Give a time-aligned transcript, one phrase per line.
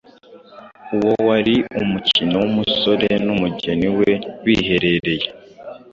[0.95, 4.11] Uwo wari umukino w’umusore n’umugeni we
[4.43, 5.27] biherereye.